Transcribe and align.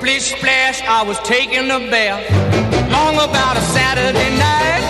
Splish 0.00 0.32
splash, 0.34 0.80
I 0.88 1.04
was 1.04 1.18
taking 1.24 1.70
a 1.70 1.78
bath. 1.90 2.24
Long 2.90 3.16
about 3.16 3.58
a 3.58 3.60
Saturday 3.60 4.32
night. 4.32 4.80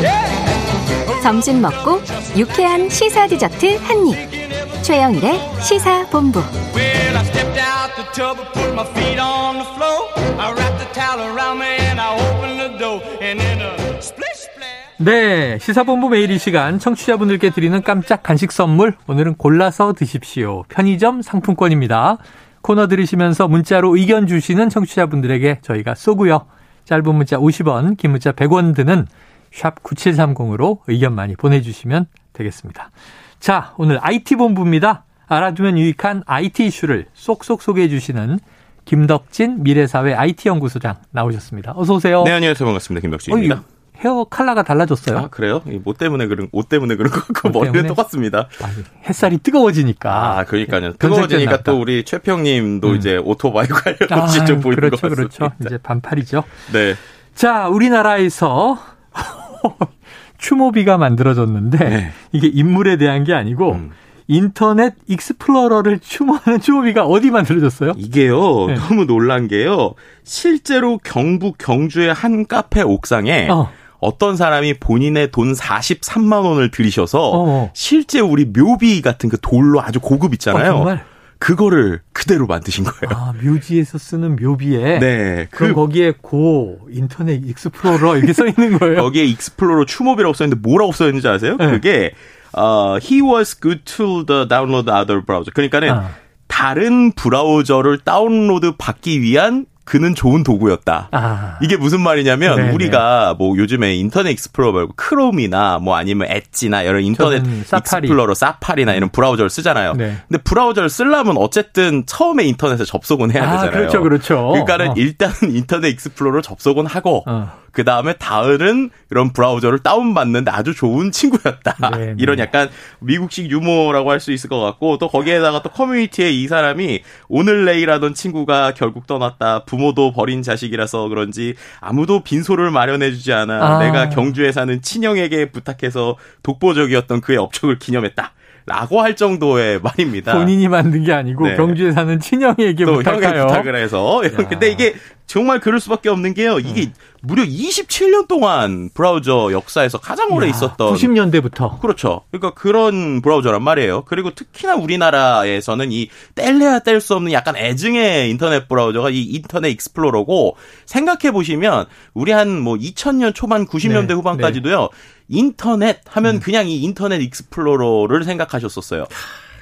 Yeah. 0.00 1.20
점심 1.24 1.60
먹고 1.60 2.00
유쾌한 2.36 2.88
시사 2.88 3.26
디저트 3.26 3.78
한 3.82 4.06
입. 4.06 4.82
최영일의 4.82 5.40
시사 5.60 6.06
본부. 6.10 6.38
Well, 6.72 7.16
I 7.16 7.24
stepped 7.24 7.58
out 7.58 7.96
the 7.96 8.06
tub 8.14 8.38
and 8.38 8.52
put 8.52 8.72
my 8.72 8.86
feet 8.94 9.18
on 9.18 9.58
the 9.58 9.66
floor. 9.74 10.06
I 10.38 10.52
wrapped 10.52 10.78
the 10.78 10.86
towel 10.94 11.18
around 11.18 11.58
me 11.58 11.74
and 11.90 12.00
I 12.00 12.14
opened 12.14 12.60
the 12.60 12.78
door. 12.78 13.02
And 13.20 13.40
then 13.40 13.60
a 13.60 13.74
splish 13.98 14.46
splash. 14.46 14.94
네, 14.98 15.58
시사본부 15.58 16.10
매일 16.10 16.30
이 16.30 16.38
시간 16.38 16.78
청취자분들께 16.78 17.50
드리는 17.50 17.82
깜짝 17.82 18.22
간식 18.22 18.52
선물 18.52 18.94
오늘은 19.08 19.34
골라서 19.34 19.94
드십시오. 19.94 20.62
편의점 20.68 21.22
상품권입니다. 21.22 22.18
코너 22.62 22.86
들으시면서 22.88 23.48
문자로 23.48 23.96
의견 23.96 24.26
주시는 24.26 24.68
청취자분들에게 24.68 25.60
저희가 25.62 25.94
쏘고요. 25.94 26.46
짧은 26.84 27.14
문자 27.14 27.36
50원, 27.38 27.96
긴 27.96 28.10
문자 28.10 28.32
100원 28.32 28.74
드는 28.74 29.06
샵 29.52 29.82
9730으로 29.82 30.78
의견 30.86 31.14
많이 31.14 31.36
보내주시면 31.36 32.06
되겠습니다. 32.32 32.90
자, 33.38 33.74
오늘 33.78 33.98
IT본부입니다. 34.02 35.04
알아두면 35.26 35.78
유익한 35.78 36.22
IT 36.26 36.66
이슈를 36.66 37.06
쏙쏙 37.14 37.62
소개해 37.62 37.88
주시는 37.88 38.38
김덕진 38.84 39.62
미래사회 39.62 40.14
IT연구소장 40.14 40.96
나오셨습니다. 41.12 41.74
어서 41.76 41.94
오세요. 41.94 42.24
네, 42.24 42.32
안녕하세요. 42.32 42.66
반갑습니다. 42.66 43.02
김덕진입니다. 43.02 43.54
어, 43.54 43.58
이 43.58 43.79
헤어 44.02 44.24
컬러가 44.24 44.62
달라졌어요. 44.62 45.18
아, 45.18 45.28
그래요? 45.28 45.62
이옷 45.66 45.98
때문에 45.98 46.26
그런, 46.26 46.48
옷 46.52 46.68
때문에 46.68 46.96
그런 46.96 47.12
거 47.12 47.20
같고, 47.20 47.48
옷 47.48 47.52
머리는 47.52 47.72
때문에? 47.72 47.88
똑같습니다. 47.88 48.48
아니, 48.62 48.74
햇살이 49.06 49.38
뜨거워지니까. 49.38 50.38
아, 50.38 50.44
그러니까요. 50.44 50.94
뜨거워지니까. 50.94 51.62
또 51.62 51.78
우리 51.80 52.04
최평님도 52.04 52.88
음. 52.88 52.96
이제 52.96 53.16
오토바이 53.18 53.66
관련 53.68 53.98
아, 54.10 54.26
좀 54.46 54.60
보이는 54.60 54.76
그렇죠, 54.76 54.96
것 54.96 55.10
같습니다. 55.10 55.38
그렇죠. 55.38 55.54
이제 55.66 55.78
반팔이죠. 55.78 56.44
네. 56.72 56.94
자, 57.34 57.68
우리나라에서 57.68 58.78
추모비가 60.38 60.96
만들어졌는데 60.96 61.78
네. 61.78 62.12
이게 62.32 62.48
인물에 62.48 62.96
대한 62.96 63.24
게 63.24 63.34
아니고 63.34 63.72
음. 63.72 63.90
인터넷 64.26 64.94
익스플로러를 65.08 65.98
추모하는 65.98 66.60
추모비가 66.60 67.04
어디 67.04 67.30
만들어졌어요? 67.30 67.94
이게요, 67.96 68.66
네. 68.68 68.74
너무 68.76 69.04
놀란 69.04 69.48
게요, 69.48 69.94
실제로 70.22 70.98
경북 70.98 71.58
경주의 71.58 72.12
한 72.14 72.46
카페 72.46 72.80
옥상에 72.80 73.48
어. 73.50 73.70
어. 74.00 74.18
떤 74.18 74.36
사람이 74.36 74.74
본인의 74.74 75.30
돈 75.30 75.52
43만 75.52 76.44
원을 76.44 76.70
들이셔서 76.70 77.32
어. 77.34 77.70
실제 77.74 78.20
우리 78.20 78.44
묘비 78.44 79.02
같은 79.02 79.28
그 79.28 79.38
돌로 79.40 79.80
아주 79.80 80.00
고급 80.00 80.34
있잖아요. 80.34 80.72
어, 80.72 80.76
정말? 80.76 81.04
그거를 81.38 82.02
그대로 82.12 82.46
만드신 82.46 82.84
거예요. 82.84 83.16
아, 83.16 83.32
묘지에서 83.42 83.96
쓰는 83.96 84.36
묘비에 84.36 84.98
네. 84.98 85.48
그럼 85.50 85.70
그 85.70 85.74
거기에 85.74 86.12
고 86.20 86.78
인터넷 86.90 87.42
익스플로러 87.46 88.18
이렇게 88.18 88.34
써 88.34 88.46
있는 88.46 88.78
거예요. 88.78 89.00
거기에 89.02 89.24
익스플로러 89.24 89.86
추모비라고 89.86 90.34
써 90.34 90.44
있는데 90.44 90.60
뭐라고 90.62 90.92
써 90.92 91.06
있는지 91.06 91.26
아세요? 91.26 91.56
네. 91.56 91.70
그게 91.70 92.12
어, 92.52 92.98
he 93.02 93.22
was 93.22 93.49
a 93.49 93.58
good 93.58 93.70
tool 93.70 93.82
to 93.84 94.46
download 94.46 94.90
other 94.90 95.24
browser. 95.24 95.50
그러니까는 95.54 95.90
아. 95.90 96.10
다른 96.46 97.12
브라우저를 97.12 98.00
다운로드 98.00 98.72
받기 98.76 99.22
위한 99.22 99.64
그는 99.90 100.14
좋은 100.14 100.44
도구였다. 100.44 101.08
아. 101.10 101.58
이게 101.60 101.76
무슨 101.76 102.00
말이냐면 102.00 102.54
네네. 102.54 102.72
우리가 102.74 103.34
뭐 103.36 103.56
요즘에 103.56 103.96
인터넷 103.96 104.30
익스플로러 104.30 104.72
말고 104.72 104.92
크롬이나 104.94 105.80
뭐 105.80 105.96
아니면 105.96 106.28
엣지나 106.30 106.82
이런 106.82 107.02
인터넷 107.02 107.42
사파리. 107.66 108.06
익스플로러, 108.06 108.34
사파리나 108.34 108.94
이런 108.94 109.10
브라우저를 109.10 109.50
쓰잖아요. 109.50 109.94
네. 109.94 110.16
근데 110.28 110.40
브라우저를 110.44 110.88
쓰려면 110.88 111.36
어쨌든 111.38 112.04
처음에 112.06 112.44
인터넷에 112.44 112.84
접속은 112.84 113.32
해야 113.32 113.42
아, 113.42 113.50
되잖아요. 113.50 113.72
그렇죠, 113.72 114.00
그렇죠. 114.00 114.48
그러니까는 114.50 114.90
어. 114.90 114.94
일단은 114.96 115.56
인터넷 115.56 115.88
익스플로러 115.88 116.40
접속은 116.40 116.86
하고 116.86 117.24
어. 117.26 117.50
그 117.72 117.84
다음에 117.84 118.12
다른 118.14 118.90
이런 119.10 119.32
브라우저를 119.32 119.80
다운받는데 119.80 120.50
아주 120.50 120.74
좋은 120.74 121.10
친구였다. 121.10 121.90
네, 121.90 122.06
네. 122.06 122.14
이런 122.18 122.38
약간 122.38 122.68
미국식 123.00 123.50
유머라고 123.50 124.10
할 124.10 124.20
수 124.20 124.32
있을 124.32 124.50
것 124.50 124.60
같고 124.60 124.98
또 124.98 125.08
거기에다가 125.08 125.62
또 125.62 125.70
커뮤니티에 125.70 126.30
이 126.30 126.46
사람이 126.46 127.00
오늘 127.28 127.64
내일하던 127.64 128.12
친구가 128.12 128.74
결국 128.74 129.06
떠났다. 129.06 129.64
부모도 129.64 130.12
버린 130.12 130.42
자식이라서 130.42 131.08
그런지 131.08 131.54
아무도 131.80 132.22
빈소를 132.22 132.70
마련해주지 132.70 133.32
않아. 133.32 133.64
아. 133.66 133.78
내가 133.78 134.10
경주에 134.10 134.52
사는 134.52 134.82
친형에게 134.82 135.50
부탁해서 135.50 136.16
독보적이었던 136.42 137.22
그의 137.22 137.38
업적을 137.38 137.78
기념했다. 137.78 138.34
라고 138.70 139.00
할 139.00 139.16
정도의 139.16 139.80
말입니다. 139.82 140.32
본인이 140.34 140.68
만든 140.68 141.02
게 141.02 141.12
아니고 141.12 141.48
네. 141.48 141.56
경주에 141.56 141.90
사는 141.90 142.20
친형에게 142.20 142.84
또. 142.84 143.02
형에게 143.02 143.26
부탁을 143.42 143.74
해서. 143.74 144.22
근데 144.48 144.70
이게 144.70 144.94
정말 145.26 145.60
그럴 145.60 145.78
수밖에 145.80 146.08
없는 146.08 146.34
게요. 146.34 146.58
이게 146.58 146.82
음. 146.86 146.92
무려 147.22 147.44
27년 147.44 148.26
동안 148.26 148.88
브라우저 148.94 149.50
역사에서 149.52 149.98
가장 149.98 150.32
오래 150.32 150.46
야, 150.46 150.50
있었던 150.50 150.94
90년대부터. 150.94 151.80
그렇죠. 151.80 152.22
그러니까 152.30 152.50
그런 152.54 153.20
브라우저란 153.22 153.62
말이에요. 153.62 154.02
그리고 154.06 154.30
특히나 154.34 154.74
우리나라에서는 154.76 155.92
이 155.92 156.08
뗄래야 156.34 156.80
뗄 156.80 157.00
수 157.00 157.14
없는 157.14 157.32
약간 157.32 157.56
애증의 157.56 158.30
인터넷 158.30 158.68
브라우저가 158.68 159.10
이 159.10 159.22
인터넷 159.22 159.70
익스플로러고 159.70 160.56
생각해 160.86 161.30
보시면 161.32 161.86
우리 162.14 162.32
한 162.32 162.60
뭐 162.60 162.74
2000년 162.76 163.34
초반 163.34 163.66
90년대 163.66 164.08
네, 164.08 164.14
후반까지도요. 164.14 164.88
인터넷 165.30 166.00
하면 166.06 166.40
그냥 166.40 166.68
이 166.68 166.82
인터넷 166.82 167.22
익스플로러를 167.22 168.24
생각하셨었어요. 168.24 169.06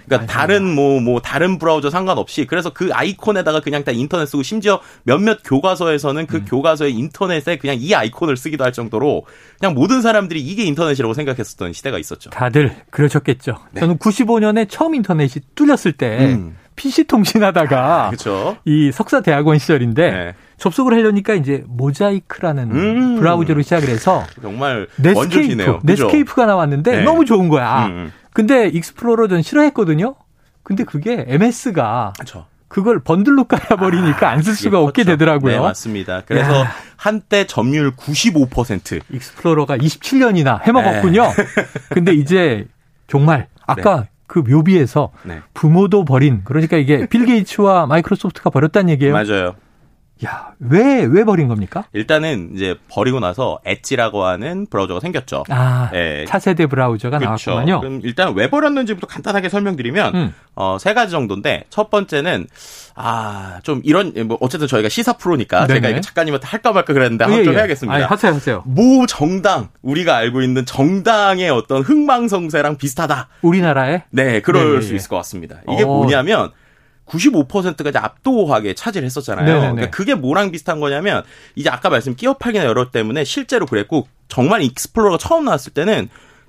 그러니까 0.08 0.32
다른 0.32 0.74
뭐뭐 0.74 1.20
다른 1.20 1.58
브라우저 1.58 1.90
상관없이 1.90 2.46
그래서 2.46 2.72
그 2.72 2.88
아이콘에다가 2.92 3.60
그냥 3.60 3.84
다 3.84 3.92
인터넷 3.92 4.26
쓰고 4.26 4.42
심지어 4.42 4.80
몇몇 5.02 5.40
교과서에서는 5.44 6.26
그 6.26 6.44
교과서의 6.46 6.94
인터넷에 6.94 7.58
그냥 7.58 7.76
이 7.78 7.94
아이콘을 7.94 8.36
쓰기도 8.36 8.64
할 8.64 8.72
정도로 8.72 9.26
그냥 9.60 9.74
모든 9.74 10.00
사람들이 10.00 10.40
이게 10.40 10.64
인터넷이라고 10.64 11.12
생각했었던 11.12 11.74
시대가 11.74 11.98
있었죠. 11.98 12.30
다들 12.30 12.74
그러셨겠죠. 12.90 13.58
네. 13.72 13.80
저는 13.80 13.98
95년에 13.98 14.66
처음 14.68 14.94
인터넷이 14.94 15.44
뚫렸을 15.54 15.92
때 15.92 16.34
음. 16.34 16.56
PC 16.76 17.04
통신하다가 17.04 18.06
그렇죠. 18.10 18.56
이 18.64 18.90
석사 18.92 19.20
대학원 19.20 19.58
시절인데 19.58 20.10
네. 20.10 20.34
접속을 20.58 20.92
하려니까 20.92 21.34
이제 21.34 21.64
모자이크라는 21.66 22.70
음. 22.72 23.16
브라우저로 23.18 23.62
시작을 23.62 23.88
해서 23.88 24.24
정말. 24.42 24.86
그죠? 25.80 25.80
넷스케이프가 25.84 26.46
나왔는데 26.46 26.98
네. 26.98 27.02
너무 27.04 27.24
좋은 27.24 27.48
거야. 27.48 27.86
음, 27.86 27.90
음. 27.92 28.12
근데 28.32 28.68
익스플로러 28.68 29.28
전 29.28 29.42
싫어했거든요. 29.42 30.14
근데 30.62 30.84
그게 30.84 31.24
MS가 31.26 32.12
그렇죠. 32.16 32.46
그걸 32.68 33.00
번들로 33.00 33.44
깔아버리니까 33.44 34.28
안쓸 34.28 34.52
그게 34.52 34.62
수가 34.64 34.80
없게. 34.80 35.04
되더라고요. 35.04 35.52
네, 35.52 35.58
맞습니다. 35.58 36.22
그래서 36.26 36.60
야. 36.60 36.70
한때 36.96 37.46
점유율 37.46 37.92
95%. 37.96 39.00
익스플로러가 39.10 39.78
27년이나 39.78 40.60
해먹었군요. 40.62 41.22
네. 41.22 41.44
근데 41.88 42.12
이제 42.12 42.66
정말 43.06 43.46
아까 43.66 44.06
그 44.26 44.40
묘비에서 44.40 45.10
네. 45.22 45.40
부모도 45.54 46.04
버린 46.04 46.42
그러니까 46.44 46.76
이게 46.76 47.06
빌 47.06 47.24
게이츠와 47.24 47.86
마이크로소프트가 47.86 48.50
버렸다는 48.50 48.90
얘기예요. 48.90 49.14
맞아요. 49.14 49.54
야, 50.24 50.52
왜 50.58 51.04
왜 51.04 51.24
버린 51.24 51.48
겁니까? 51.48 51.84
일단은 51.92 52.50
이제 52.54 52.76
버리고 52.88 53.20
나서 53.20 53.60
엣지라고 53.64 54.24
하는 54.24 54.66
브라우저가 54.68 55.00
생겼죠. 55.00 55.44
아, 55.48 55.90
네. 55.92 56.24
차세대 56.26 56.66
브라우저가 56.66 57.18
그렇죠. 57.18 57.50
나왔구만요. 57.52 57.80
그럼 57.80 58.00
일단 58.02 58.34
왜 58.34 58.50
버렸는지부터 58.50 59.06
간단하게 59.06 59.48
설명드리면 59.48 60.14
음. 60.14 60.34
어, 60.54 60.76
세 60.80 60.92
가지 60.94 61.12
정도인데 61.12 61.64
첫 61.70 61.90
번째는 61.90 62.48
아, 62.96 63.60
좀 63.62 63.80
이런 63.84 64.12
뭐 64.26 64.38
어쨌든 64.40 64.66
저희가 64.66 64.88
시사 64.88 65.14
프로니까 65.14 65.66
네네. 65.66 65.80
제가 65.80 65.88
이거 65.90 66.00
작가님한테 66.00 66.46
할까 66.46 66.72
말까 66.72 66.92
그랬는데 66.92 67.24
한번 67.24 67.40
예, 67.40 67.44
좀 67.44 67.54
예. 67.54 67.58
해야겠습니다. 67.58 67.94
아니, 67.94 68.04
하세요, 68.04 68.32
하세요. 68.34 68.62
모 68.66 69.06
정당 69.06 69.68
우리가 69.82 70.16
알고 70.16 70.42
있는 70.42 70.66
정당의 70.66 71.48
어떤 71.50 71.82
흥망성쇠랑 71.82 72.76
비슷하다. 72.76 73.28
우리나라에 73.42 74.02
네, 74.10 74.40
그럴 74.40 74.80
네, 74.80 74.82
수 74.82 74.92
예. 74.92 74.96
있을 74.96 75.08
것 75.08 75.16
같습니다. 75.16 75.58
이게 75.70 75.84
어. 75.84 75.86
뭐냐면 75.86 76.50
95%가 77.08 77.90
이제 77.90 77.98
압도하게 77.98 78.74
차지를 78.74 79.06
했었잖아요. 79.06 79.46
네네네. 79.46 79.72
그러니까 79.72 79.90
그게 79.90 80.14
뭐랑 80.14 80.50
비슷한 80.50 80.80
거냐면 80.80 81.22
이제 81.54 81.70
아까 81.70 81.88
말씀 81.88 82.14
끼어 82.14 82.34
팔기나 82.34 82.64
여러 82.64 82.90
때문에 82.90 83.24
실제로 83.24 83.66
그랬고 83.66 84.06
정말 84.28 84.62
익스플로러가 84.62 85.18
처음 85.18 85.46
나왔을 85.46 85.72
때는 85.72 86.08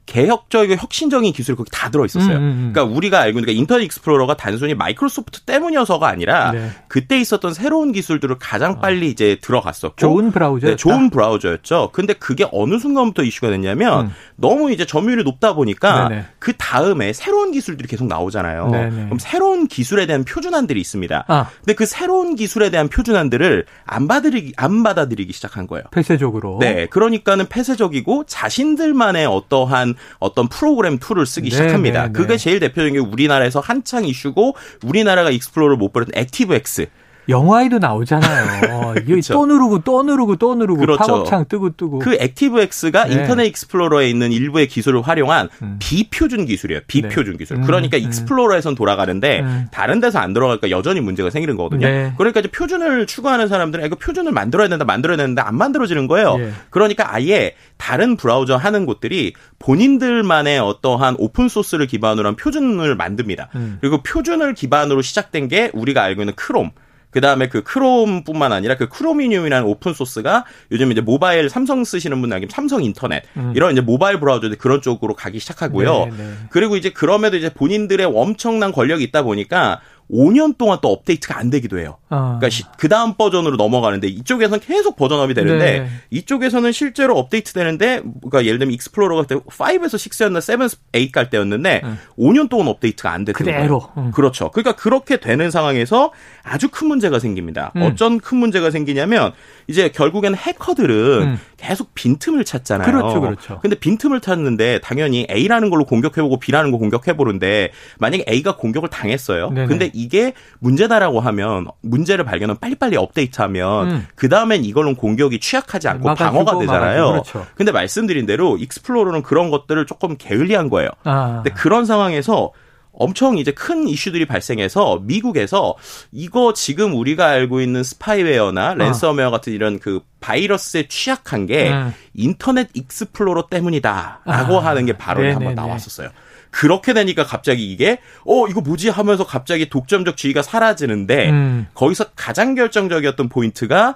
개혁적이고 0.10 0.82
혁신적인 0.82 1.32
기술이 1.34 1.56
거기 1.56 1.70
다 1.72 1.92
들어 1.92 2.04
있었어요. 2.04 2.38
음, 2.38 2.42
음, 2.42 2.48
음. 2.48 2.72
그러니까 2.74 2.96
우리가 2.96 3.20
알고 3.20 3.38
있는 3.38 3.44
그러니까 3.44 3.60
인터넷 3.60 3.86
익스플로러가 3.86 4.36
단순히 4.38 4.74
마이크로소프트 4.74 5.42
때문이어서가 5.42 6.08
아니라 6.08 6.52
네. 6.52 6.72
그때 6.88 7.20
있었던 7.20 7.54
새로운 7.54 7.92
기술들을 7.92 8.38
가장 8.40 8.82
빨리 8.82 9.10
이제 9.10 9.38
들어갔었고 9.40 9.98
좋은 9.98 10.32
브라우저였다. 10.32 10.72
네, 10.72 10.76
좋은 10.76 11.12
브라우저였죠. 11.12 11.92
근데 11.94 12.14
그게 12.14 12.48
어느 12.52 12.80
순간부터 12.80 13.22
이슈가 13.24 13.52
됐냐면 13.52 14.08
음. 14.08 14.12
너무 14.36 14.72
이제 14.72 14.84
점유율이 14.84 15.24
높다 15.24 15.54
보니까 15.54 16.10
네네. 16.10 16.26
그 16.40 16.54
다음에 16.58 17.14
새로운 17.14 17.52
기술들이 17.52 17.88
계속 17.88 18.08
나오잖아요. 18.08 18.70
네네. 18.70 18.90
그럼 19.06 19.20
새로운 19.20 19.68
기술에 19.68 20.08
대한 20.08 20.24
표준안들이 20.24 20.82
있습니다. 20.82 21.26
아. 21.28 21.50
근데 21.60 21.76
그 21.76 21.86
새로운 21.86 22.36
기술에 22.36 22.72
대한 22.72 22.88
표준안들을 22.88 23.66
안 23.86 24.08
받아들이기 24.08 24.54
안 24.58 24.82
받아들이기 24.82 25.34
시작한 25.34 25.68
거예요. 25.68 25.84
폐쇄적으로. 25.92 26.58
네, 26.60 26.88
그러니까는 26.88 27.48
폐쇄적이고 27.48 28.24
자신들만의 28.26 29.28
어떠한 29.28 29.99
어떤 30.20 30.48
프로그램 30.48 31.00
툴을 31.00 31.26
쓰기 31.26 31.50
네, 31.50 31.56
시작합니다. 31.56 32.02
네, 32.04 32.08
네. 32.08 32.14
그게 32.14 32.38
제일 32.38 32.60
대표적인 32.60 32.94
게 32.94 33.00
우리나라에서 33.00 33.60
한창 33.60 34.06
이슈고 34.06 34.56
우리나라가 34.84 35.30
익스플로러를 35.30 35.78
못 35.78 35.94
버렸던 35.94 36.14
액티브엑스. 36.16 36.88
영화에도 37.30 37.80
나오잖아요. 37.80 38.96
이게. 39.06 39.22
또 39.32 39.46
누르고 39.46 39.80
또 39.84 40.04
누르고 40.04 40.36
또 40.38 40.56
누르고 40.56 40.80
그렇죠. 40.80 41.06
팝업창 41.06 41.46
뜨고 41.48 41.76
뜨고. 41.76 42.00
그 42.00 42.18
액티브엑스가 42.20 43.06
네. 43.06 43.14
인터넷 43.14 43.46
익스플로러에 43.46 44.10
있는 44.10 44.32
일부의 44.32 44.68
기술을 44.68 45.02
활용한 45.02 45.50
음. 45.62 45.76
비표준 45.80 46.46
기술이에요. 46.46 46.82
비표준 46.88 47.34
네. 47.34 47.38
기술. 47.38 47.58
음, 47.58 47.64
그러니까 47.64 47.98
음. 47.98 48.04
익스플로러에선 48.04 48.76
돌아가는데 48.76 49.42
음. 49.42 49.68
다른 49.72 50.00
데서 50.00 50.20
안 50.20 50.34
돌아가니까 50.34 50.70
여전히 50.70 51.02
문제가 51.02 51.30
생기는 51.30 51.56
거거든요. 51.56 51.88
네. 51.88 52.14
그러니까 52.18 52.40
이제 52.40 52.50
표준을 52.50 53.06
추구하는 53.06 53.48
사람들은 53.48 53.86
이거 53.86 53.96
표준을 53.96 54.32
만들어야 54.32 54.68
된다, 54.68 54.86
만들어야 54.86 55.18
되는데 55.18 55.42
안 55.42 55.56
만들어지는 55.56 56.08
거예요. 56.08 56.38
예. 56.40 56.52
그러니까 56.70 57.14
아예 57.14 57.56
다른 57.78 58.18
브라우저 58.18 58.56
하는 58.56 58.86
곳들이 58.86 59.34
본인들만의 59.60 60.60
어떠한 60.60 61.16
오픈 61.20 61.48
소스를 61.48 61.88
기반으로 61.88 62.28
한 62.28 62.36
표준을 62.36 62.96
만듭니다. 62.96 63.50
음. 63.56 63.78
그리고 63.82 64.02
표준을 64.02 64.54
기반으로 64.54 65.02
시작된 65.02 65.48
게 65.48 65.72
우리가 65.74 66.04
알고 66.04 66.22
있는 66.22 66.34
크롬. 66.36 66.72
그 67.12 67.22
다음에 67.22 67.50
그 67.50 67.64
크롬뿐만 67.64 68.54
아니라 68.54 68.76
그 68.76 68.88
크로미늄이라는 68.88 69.68
오픈 69.68 69.94
소스가 69.94 70.46
요즘 70.72 70.92
이제 70.92 71.02
모바일 71.02 71.50
삼성 71.50 71.84
쓰시는 71.84 72.20
분들 72.20 72.36
알겠지만 72.36 72.52
삼성 72.52 72.84
인터넷 72.84 73.24
음. 73.38 73.54
이런 73.56 73.72
이제 73.72 73.82
모바일 73.82 74.20
브라우저들 74.20 74.58
그런 74.58 74.82
쪽으로 74.82 75.16
가기 75.16 75.40
시작하고요. 75.40 76.06
네, 76.06 76.12
네. 76.18 76.34
그리고 76.52 76.78
이제 76.78 76.92
그럼에도 76.92 77.38
이제 77.38 77.50
본인들의 77.50 78.06
엄청난 78.06 78.72
권력이 78.72 79.04
있다 79.06 79.24
보니까 79.24 79.82
5년 80.12 80.58
동안 80.58 80.80
또 80.82 80.92
업데이트가 80.92 81.38
안 81.38 81.50
되기도 81.50 81.80
해요. 81.80 81.98
어. 82.10 82.38
그러니까 82.40 82.72
그 82.78 82.90
다음 82.90 83.14
버전으로 83.14 83.58
넘어가는데 83.58 84.08
이쪽에서는 84.08 84.60
계속 84.60 84.96
버전업이 84.96 85.34
되는데 85.34 85.80
네. 85.82 85.90
이쪽에서는 86.10 86.72
실제로 86.72 87.18
업데이트 87.18 87.54
되는데 87.54 88.02
그러니까 88.22 88.46
예를 88.46 88.58
들면 88.60 88.74
익스플로러가 88.74 89.24
그때 89.24 89.36
5에서 89.36 89.96
6였나 89.96 90.42
7, 90.42 90.58
8갈 90.92 91.30
때였는데 91.30 91.82
음. 91.84 91.98
5년 92.18 92.50
동안 92.50 92.68
업데이트가 92.68 93.12
안 93.12 93.26
됐던 93.26 93.46
그대로. 93.46 93.80
거예요. 93.80 94.06
음. 94.08 94.12
그렇죠. 94.12 94.50
그러니까 94.52 94.76
그렇게 94.76 95.18
되는 95.18 95.52
상황에서 95.52 96.12
아주 96.44 96.70
큰 96.70 96.88
문제가 96.88 97.20
생깁니다. 97.20 97.72
음. 97.76 97.84
어쩐 97.84 98.20
큰 98.20 98.38
문제가 98.40 98.72
생기냐면 98.72 99.34
이제 99.68 99.90
결국에는 99.90 100.36
해커들은 100.38 101.22
음. 101.22 101.40
계속 101.58 101.94
빈틈을 101.94 102.46
찾잖아요. 102.46 102.90
그렇죠, 102.90 103.22
그렇죠. 103.22 103.60
근데 103.62 103.76
빈틈을 103.78 104.22
찾는데 104.22 104.80
당연히 104.82 105.28
A라는 105.30 105.70
걸로 105.70 105.86
공격해보고 105.86 106.40
B라는 106.40 106.72
거 106.72 106.78
공격해보는데 106.78 107.72
만약에 108.00 108.26
A가 108.28 108.56
공격을 108.56 108.90
당했어요. 108.90 109.50
네네. 109.52 109.68
근데 109.68 109.92
이게 110.00 110.34
문제다라고 110.60 111.20
하면 111.20 111.68
문제를 111.82 112.26
발견하면 112.26 112.60
빨리빨리 112.60 112.98
업데이트하면 112.98 113.92
음. 113.92 114.08
그 114.16 114.30
다음엔 114.30 114.64
이걸로 114.64 114.96
공격이 114.96 115.40
취약하지 115.40 115.88
않고 115.88 116.08
막아주고, 116.08 116.46
방어가 116.46 116.60
되잖아요. 116.60 117.12
막아주고, 117.12 117.40
그렇죠. 117.40 117.52
근데 117.56 117.72
말씀드린 117.72 118.26
대로 118.26 118.58
익스플로러는 118.58 119.22
그런 119.24 119.50
것들을 119.50 119.86
조금 119.86 120.16
게을리한 120.18 120.70
거예요. 120.70 120.90
아. 121.04 121.42
근데 121.44 121.52
그런 121.52 121.86
상황에서 121.86 122.52
엄청 122.92 123.38
이제 123.38 123.52
큰 123.52 123.88
이슈들이 123.88 124.26
발생해서 124.26 125.02
미국에서 125.04 125.76
이거 126.12 126.54
지금 126.54 126.96
우리가 126.96 127.28
알고 127.28 127.62
있는 127.62 127.84
스파이웨어나 127.84 128.74
랜섬웨어 128.74 129.32
같은 129.32 129.54
이런 129.54 129.80
그 129.80 130.02
바이러스에 130.20 130.88
취약한 130.88 131.46
게 131.46 131.72
음. 131.72 131.94
인터넷 132.14 132.70
익스플로러 132.74 133.48
때문이다라고 133.50 134.60
아. 134.60 134.66
하는 134.66 134.86
게 134.86 134.98
발언이 134.98 135.32
한번. 135.32 135.56
나왔었어요. 135.56 136.10
그렇게 136.52 136.94
되니까 136.94 137.24
갑자기 137.24 137.72
이게 137.72 138.00
어 138.26 138.48
이거 138.48 138.62
뭐지 138.62 138.90
하면서 138.90 139.24
갑자기 139.24 139.70
독점적 139.70 140.18
지위가 140.18 140.42
사라지는데 140.42 141.30
음. 141.30 141.68
거기서 141.74 142.06
가장 142.16 142.56
결정적이었던 142.56 143.30
포인트가 143.30 143.96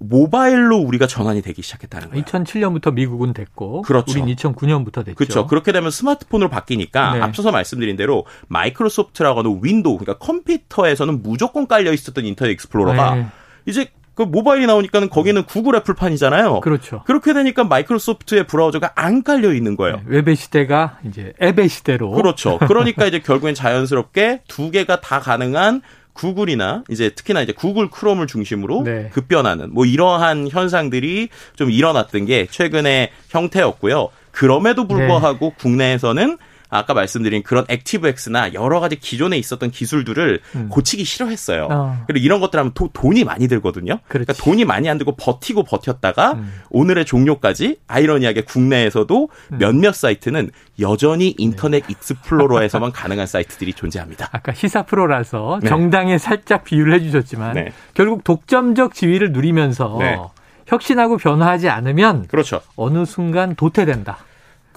모바일로 0.00 0.78
우리가 0.78 1.06
전환이 1.06 1.42
되기 1.42 1.62
시작했다는 1.62 2.10
거예요. 2.10 2.24
2007년부터 2.24 2.92
미국은 2.92 3.32
됐고 3.32 3.82
그렇죠. 3.82 4.12
우린 4.12 4.34
2009년부터 4.34 5.04
됐죠. 5.04 5.14
그렇죠. 5.14 5.46
그렇게 5.46 5.72
되면 5.72 5.90
스마트폰으로 5.90 6.48
바뀌니까 6.48 7.14
네. 7.14 7.20
앞서서 7.20 7.50
말씀드린 7.50 7.96
대로 7.96 8.24
마이크로소프트라고 8.48 9.40
하는 9.40 9.60
윈도우, 9.62 9.98
그러니까 9.98 10.24
컴퓨터에서는 10.24 11.22
무조건 11.22 11.66
깔려 11.66 11.92
있었던 11.92 12.24
인터넷 12.24 12.52
익스플로러가 12.52 13.14
네. 13.14 13.26
이제 13.66 13.90
그 14.18 14.22
모바일이 14.24 14.66
나오니까는 14.66 15.10
거기는 15.10 15.44
구글 15.44 15.76
애플판이잖아요. 15.76 16.58
그렇죠. 16.58 17.04
그렇게 17.06 17.32
되니까 17.32 17.62
마이크로소프트의 17.62 18.48
브라우저가 18.48 18.92
안 18.96 19.22
깔려 19.22 19.52
있는 19.52 19.76
거예요. 19.76 19.98
네, 19.98 20.02
웹의 20.06 20.34
시대가 20.34 20.98
이제 21.06 21.32
앱의 21.40 21.68
시대로 21.68 22.10
그렇죠. 22.10 22.58
그러니까 22.58 23.06
이제 23.06 23.20
결국엔 23.20 23.54
자연스럽게 23.54 24.42
두 24.48 24.72
개가 24.72 25.00
다 25.00 25.20
가능한 25.20 25.82
구글이나 26.18 26.82
이제 26.90 27.10
특히나 27.10 27.42
이제 27.42 27.52
구글 27.52 27.88
크롬을 27.90 28.26
중심으로 28.26 28.82
네. 28.82 29.08
급변하는 29.12 29.72
뭐 29.72 29.86
이러한 29.86 30.48
현상들이 30.50 31.28
좀 31.54 31.70
일어났던 31.70 32.26
게 32.26 32.46
최근의 32.50 33.10
형태였고요. 33.30 34.08
그럼에도 34.32 34.86
불구하고 34.88 35.50
국내에서는 35.58 36.38
아까 36.70 36.94
말씀드린 36.94 37.42
그런 37.42 37.64
액티브엑스나 37.68 38.52
여러 38.54 38.80
가지 38.80 38.96
기존에 38.96 39.38
있었던 39.38 39.70
기술들을 39.70 40.40
음. 40.56 40.68
고치기 40.68 41.04
싫어했어요. 41.04 41.68
어. 41.70 42.04
그리고 42.06 42.24
이런 42.24 42.40
것들 42.40 42.58
하면 42.58 42.72
도- 42.74 42.90
돈이 42.92 43.24
많이 43.24 43.48
들거든요. 43.48 43.98
그렇지. 44.08 44.26
그러니까 44.26 44.32
돈이 44.34 44.64
많이 44.64 44.88
안 44.90 44.98
들고 44.98 45.16
버티고 45.16 45.64
버텼다가 45.64 46.32
음. 46.32 46.52
오늘의 46.70 47.04
종료까지 47.06 47.76
아이러니하게 47.86 48.42
국내에서도 48.42 49.28
음. 49.52 49.58
몇몇 49.58 49.94
사이트는 49.94 50.50
여전히 50.80 51.34
인터넷 51.38 51.80
네. 51.86 51.92
익스플로러에서만 51.92 52.92
가능한 52.92 53.26
사이트들이 53.26 53.72
존재합니다. 53.72 54.28
아까 54.32 54.52
시사 54.52 54.82
프로라서 54.84 55.58
네. 55.62 55.68
정당에 55.68 56.18
살짝 56.18 56.64
비유를 56.64 56.92
해주셨지만 56.94 57.54
네. 57.54 57.72
결국 57.94 58.24
독점적 58.24 58.94
지위를 58.94 59.32
누리면서 59.32 59.96
네. 60.00 60.18
혁신하고 60.66 61.16
변화하지 61.16 61.68
않으면 61.70 62.26
그렇죠. 62.28 62.60
어느 62.76 63.04
순간 63.06 63.54
도태된다. 63.56 64.18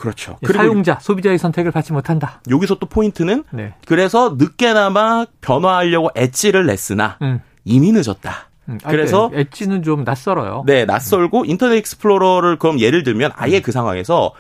그렇죠. 0.02 0.38
예, 0.42 0.52
사용자, 0.52 0.98
소비자의 1.00 1.38
선택을 1.38 1.72
받지 1.72 1.94
못한다. 1.94 2.42
여기서 2.50 2.76
또 2.76 2.88
포인트는 2.88 3.44
네. 3.52 3.74
그래서 3.86 4.36
늦게나마 4.38 5.26
변화하려고 5.42 6.10
엣지를 6.16 6.66
냈으나 6.66 7.18
음. 7.22 7.40
이미 7.64 7.92
늦었다. 7.92 8.50
음, 8.68 8.80
아, 8.84 8.90
그래서 8.90 9.30
네. 9.32 9.42
엣지는 9.42 9.84
좀 9.84 10.04
낯설어요. 10.04 10.64
네, 10.66 10.86
낯설고 10.86 11.46
인터넷 11.46 11.78
익스플로러를 11.78 12.58
그럼 12.58 12.80
예를 12.80 13.04
들면 13.04 13.32
아예 13.36 13.62
그 13.62 13.72
상황에서 13.72 14.34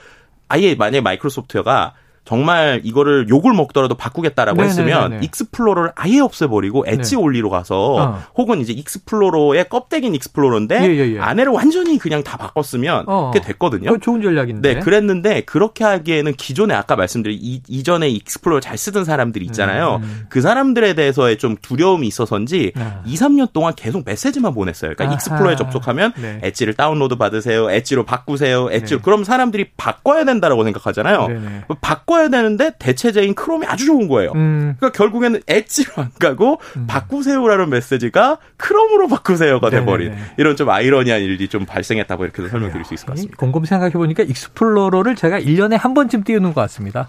아예 0.47 0.75
만약에 0.75 1.01
마이크로소프트가 1.01 1.93
정말 2.23 2.81
이거를 2.83 3.27
욕을 3.29 3.53
먹더라도 3.53 3.95
바꾸겠다라고 3.95 4.62
네네네네. 4.62 4.91
했으면 4.91 5.23
익스플로러를 5.23 5.91
아예 5.95 6.19
없애버리고 6.19 6.85
엣지 6.88 7.15
네. 7.15 7.21
올리로 7.21 7.50
가서 7.50 7.95
어. 7.95 8.23
혹은 8.38 8.62
이제 8.62 8.73
익스플로러의 8.73 9.68
껍데기는 9.69 10.13
익스플로러인데 10.15 10.81
예, 10.83 10.95
예, 10.95 11.15
예. 11.15 11.19
안에를 11.19 11.51
완전히 11.51 11.97
그냥 11.97 12.23
다 12.23 12.38
바꿨으면 12.38 13.06
어. 13.07 13.31
그게 13.33 13.45
됐거든요. 13.45 13.97
좋은 13.97 14.21
전략인데. 14.21 14.75
네, 14.75 14.79
그랬는데 14.79 15.41
그렇게 15.41 15.83
하기에는 15.83 16.33
기존에 16.33 16.75
아까 16.75 16.95
말씀드린 16.95 17.38
이, 17.41 17.62
이전에 17.68 18.07
익스플로러 18.09 18.59
잘 18.59 18.77
쓰던 18.77 19.03
사람들이 19.03 19.44
있잖아요. 19.45 20.00
음. 20.03 20.25
그 20.29 20.41
사람들에 20.41 20.94
대해서의 20.94 21.38
좀 21.38 21.56
두려움이 21.62 22.07
있어서인지 22.07 22.73
아. 22.75 23.01
2, 23.06 23.15
3년 23.15 23.51
동안 23.51 23.73
계속 23.75 24.03
메시지만 24.06 24.53
보냈어요. 24.53 24.94
그러니까 24.95 25.06
아하. 25.06 25.13
익스플로러에 25.15 25.56
접속하면 25.56 26.13
네. 26.21 26.40
엣지를 26.44 26.75
다운로드 26.75 27.16
받으세요. 27.16 27.69
엣지로 27.71 28.06
바꾸세요. 28.06 28.69
엣지로 28.71 28.99
네. 28.99 29.04
그럼 29.04 29.23
사람들이 29.23 29.71
바꿔야 29.75 30.23
된다라고 30.23 30.63
생각하잖아요. 30.63 31.28
네네. 31.28 31.63
바꿔야 32.11 32.27
되는데 32.30 32.71
대체재인 32.78 33.33
크롬이 33.35 33.65
아주 33.65 33.85
좋은 33.85 34.07
거예요. 34.07 34.33
음, 34.35 34.75
그러니까 34.77 34.97
결국에는 34.97 35.41
엣지로 35.47 35.94
안 35.95 36.11
가고 36.19 36.59
바꾸세요라는 36.87 37.69
메시지가 37.69 38.37
크롬으로 38.57 39.07
바꾸세요가 39.07 39.69
네네네. 39.69 39.85
돼버린 39.85 40.13
이런 40.37 40.56
좀 40.57 40.69
아이러니한 40.69 41.21
일이 41.21 41.47
좀 41.47 41.65
발생했다고 41.65 42.25
이렇게 42.25 42.47
설명드릴 42.47 42.83
수 42.85 42.94
있을 42.94 43.06
것 43.06 43.13
아니, 43.13 43.21
같습니다. 43.21 43.37
곰곰 43.37 43.65
생각해 43.65 43.94
보니까 43.94 44.23
익스플로러를 44.23 45.15
제가 45.15 45.39
1년에 45.39 45.77
한 45.77 45.94
번쯤 45.94 46.23
띄우는 46.23 46.53
것 46.53 46.61
같습니다. 46.61 47.07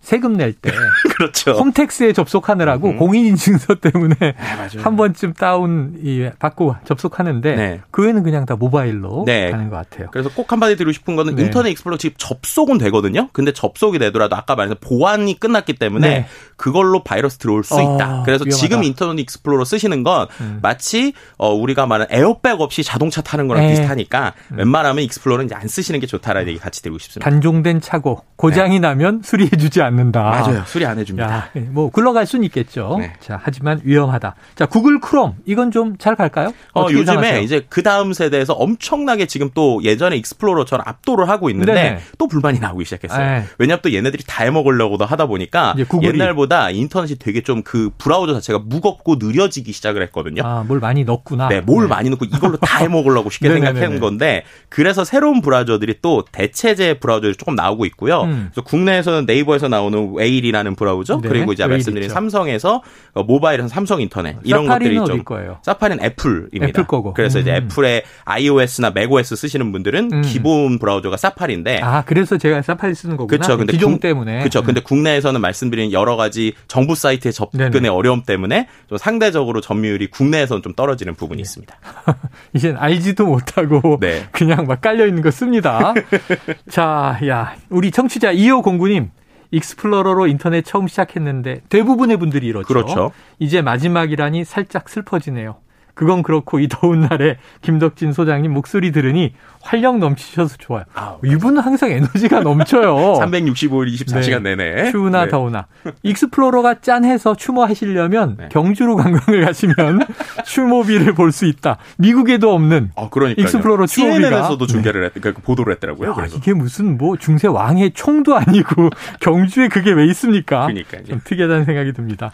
세금 0.00 0.34
낼 0.34 0.52
때 0.52 0.70
그렇죠. 1.16 1.52
홈택스에 1.52 2.12
접속하느라고 2.12 2.90
음. 2.90 2.96
공인인증서 2.98 3.76
때문에 3.76 4.14
맞아요. 4.38 4.82
한 4.82 4.96
번쯤 4.96 5.32
다운 5.32 5.98
이 6.02 6.28
받고 6.38 6.76
접속하는데 6.84 7.56
네. 7.56 7.80
그 7.90 8.02
외에는 8.02 8.22
그냥 8.22 8.46
다 8.46 8.54
모바일로 8.56 9.24
네. 9.26 9.50
가는 9.50 9.68
것 9.68 9.76
같아요. 9.76 10.08
그래서 10.12 10.30
꼭 10.30 10.52
한마디 10.52 10.76
드리고 10.76 10.92
싶은 10.92 11.16
거는 11.16 11.34
네. 11.34 11.42
인터넷 11.42 11.70
익스플로러 11.70 11.98
지금 11.98 12.14
접속은 12.18 12.78
되거든요. 12.78 13.28
근데 13.32 13.52
접속이 13.52 13.98
되더라도 13.98 14.36
아까 14.36 14.54
말한 14.54 14.76
보안이 14.80 15.40
끝났기 15.40 15.74
때문에 15.74 16.08
네. 16.08 16.26
그걸로 16.56 17.02
바이러스 17.02 17.38
들어올 17.38 17.64
수 17.64 17.74
어, 17.74 17.96
있다. 17.96 18.22
그래서 18.24 18.44
위험하다. 18.44 18.56
지금 18.56 18.84
인터넷 18.84 19.20
익스플로러 19.22 19.64
쓰시는 19.64 20.02
건 20.04 20.28
음. 20.40 20.58
마치 20.62 21.14
어, 21.36 21.52
우리가 21.52 21.86
말하는 21.86 22.14
에어백 22.14 22.60
없이 22.60 22.84
자동차 22.84 23.22
타는 23.22 23.48
거랑 23.48 23.64
네. 23.64 23.70
비슷하니까 23.70 24.34
웬만하면 24.50 25.02
익스플로러는 25.04 25.46
이제 25.46 25.54
안 25.54 25.66
쓰시는 25.66 25.98
게 26.00 26.06
좋다라는 26.06 26.48
얘기 26.48 26.58
같이 26.58 26.82
드리고 26.82 26.98
싶습니다. 26.98 27.28
단종된 27.28 27.80
차고 27.80 28.22
고장이 28.36 28.78
나면 28.80 29.22
수리해주지 29.24 29.82
않는 29.82 29.95
다. 30.12 30.30
네. 30.30 30.52
맞아요. 30.52 30.62
수리 30.66 30.86
안 30.86 30.98
해줍니다. 30.98 31.28
야, 31.28 31.48
예, 31.56 31.60
뭐 31.60 31.90
굴러갈 31.90 32.26
수는 32.26 32.44
있겠죠. 32.44 32.96
네. 33.00 33.12
자, 33.20 33.38
하지만 33.42 33.80
위험하다. 33.84 34.34
자, 34.54 34.66
구글 34.66 35.00
크롬 35.00 35.34
이건 35.46 35.70
좀 35.70 35.96
잘 35.98 36.14
갈까요? 36.16 36.52
어, 36.74 36.82
요즘에 36.84 37.00
예상하세요? 37.00 37.40
이제 37.40 37.66
그 37.68 37.82
다음 37.82 38.12
세대에서 38.12 38.52
엄청나게 38.54 39.26
지금 39.26 39.50
또 39.54 39.80
예전에 39.82 40.16
익스플로러처럼 40.16 40.86
압도를 40.86 41.28
하고 41.28 41.50
있는데 41.50 41.72
네네. 41.74 42.00
또 42.18 42.26
불만이 42.28 42.60
나오기 42.60 42.84
시작했어요. 42.84 43.18
네. 43.24 43.44
왜냐하면 43.58 43.80
또 43.82 43.92
얘네들이 43.92 44.24
다 44.26 44.44
해먹으려고도 44.44 45.04
하다 45.04 45.26
보니까. 45.26 45.74
옛날보다 46.02 46.70
인터넷이 46.70 47.18
되게 47.18 47.40
좀 47.42 47.56
그 47.64 47.90
브라우저 47.98 48.34
자체가 48.34 48.60
무겁고 48.64 49.16
느려지기 49.18 49.72
시작을 49.72 50.02
했거든요. 50.04 50.42
아, 50.44 50.62
뭘 50.66 50.78
많이 50.78 51.04
넣었구나. 51.04 51.48
네, 51.48 51.60
뭘 51.60 51.84
네. 51.84 51.88
많이 51.88 52.10
넣고 52.10 52.24
이걸로 52.26 52.56
다 52.58 52.78
해먹으려고 52.84 53.30
쉽게. 53.30 53.48
생각하는 53.48 53.98
건데 53.98 54.44
그래서 54.68 55.04
새로운 55.04 55.40
브라우저들이 55.40 55.96
또 56.02 56.24
대체재 56.30 56.98
브라우저들이 57.00 57.36
조금 57.36 57.54
나오고 57.54 57.86
있고요. 57.86 58.22
음. 58.22 58.50
그래서 58.52 58.62
국내에서는 58.62 59.24
네이버에서 59.26 59.68
나 59.68 59.75
오는 59.82 60.12
웨일이라는 60.14 60.74
브라우저 60.74 61.20
네, 61.22 61.28
그리고 61.28 61.52
이제 61.52 61.66
말씀드린 61.66 62.04
있죠. 62.04 62.14
삼성에서 62.14 62.82
어, 63.14 63.22
모바일에서 63.22 63.68
삼성 63.68 64.00
인터넷 64.00 64.36
이런 64.44 64.66
것들이 64.66 64.96
좀 65.04 65.24
거예요? 65.24 65.58
사파리는 65.62 66.04
애플입니다. 66.04 66.66
애플 66.66 66.86
거고. 66.86 67.14
그래서 67.14 67.38
이제 67.38 67.50
음. 67.52 67.56
애플의 67.56 68.02
iOS나 68.24 68.88
macOS 68.96 69.36
쓰시는 69.36 69.72
분들은 69.72 70.10
음. 70.12 70.22
기본 70.22 70.78
브라우저가 70.78 71.16
사파리인데 71.16 71.80
아, 71.82 72.02
그래서 72.04 72.38
제가 72.38 72.62
사파리 72.62 72.94
쓰는 72.94 73.16
거구나. 73.16 73.38
그렇죠. 73.38 73.56
근데 73.58 73.72
기종 73.72 73.92
국- 73.92 74.00
때문에. 74.00 74.38
그렇죠. 74.40 74.62
근데 74.62 74.80
국내에서는 74.80 75.40
말씀드린 75.40 75.92
여러 75.92 76.16
가지 76.16 76.52
정부 76.68 76.94
사이트의 76.94 77.32
접근의 77.32 77.70
네네. 77.70 77.88
어려움 77.88 78.22
때문에 78.22 78.68
좀 78.88 78.98
상대적으로 78.98 79.60
점유율이 79.60 80.08
국내에서는 80.10 80.62
좀 80.62 80.74
떨어지는 80.74 81.14
부분이 81.14 81.40
있습니다. 81.40 81.74
이젠 82.54 82.76
알지도 82.78 83.26
못하고 83.26 83.98
네. 84.00 84.24
그냥 84.32 84.66
막 84.66 84.80
깔려 84.80 85.06
있는 85.06 85.22
거 85.22 85.30
씁니다. 85.30 85.94
자, 86.70 87.18
야, 87.26 87.54
우리 87.70 87.90
청취자 87.90 88.32
2509님. 88.32 89.08
익스플로러로 89.56 90.26
인터넷 90.26 90.62
처음 90.64 90.86
시작했는데 90.86 91.62
대부분의 91.68 92.16
분들이 92.18 92.46
이렇죠. 92.46 92.66
그렇죠. 92.68 93.12
이제 93.38 93.62
마지막이라니 93.62 94.44
살짝 94.44 94.88
슬퍼지네요. 94.88 95.56
그건 95.96 96.22
그렇고 96.22 96.60
이 96.60 96.68
더운 96.68 97.00
날에 97.00 97.38
김덕진 97.62 98.12
소장님 98.12 98.52
목소리 98.52 98.92
들으니 98.92 99.32
활력 99.62 99.96
넘치셔서 99.98 100.56
좋아요. 100.58 100.84
이분은 101.24 101.62
항상 101.62 101.90
에너지가 101.90 102.40
넘쳐요. 102.40 102.94
365일 103.18 103.92
24시간 104.04 104.42
내내 104.42 104.90
추우나 104.92 105.24
네. 105.24 105.30
더우나. 105.30 105.66
익스플로러가 106.02 106.82
짠해서 106.82 107.34
추모하시려면 107.34 108.36
네. 108.38 108.48
경주로 108.52 108.94
관광을 108.96 109.44
가시면 109.46 110.00
추모비를 110.44 111.14
볼 111.14 111.32
수 111.32 111.46
있다. 111.46 111.78
미국에도 111.98 112.54
없는. 112.54 112.90
아, 112.94 113.08
그러니까 113.10 113.40
익스플로러 113.42 113.86
추모비가. 113.86 114.28
CNN에서도 114.28 114.66
중계를 114.66 115.04
했, 115.06 115.14
그러니까 115.14 115.42
보도를 115.42 115.72
했더라고요. 115.74 116.10
야, 116.10 116.14
그래서 116.14 116.36
이게 116.36 116.52
무슨 116.52 116.98
뭐 116.98 117.16
중세 117.16 117.48
왕의 117.48 117.92
총도 117.94 118.36
아니고 118.36 118.90
경주에 119.20 119.68
그게 119.68 119.92
왜 119.92 120.04
있습니까? 120.08 120.66
그러니까요. 120.66 121.04
좀 121.04 121.20
특이하다는 121.24 121.64
생각이 121.64 121.92
듭니다. 121.94 122.32